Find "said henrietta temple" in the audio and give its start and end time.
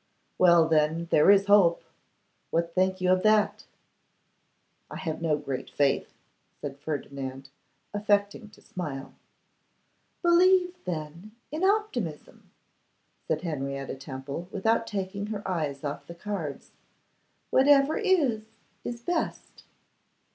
13.27-14.47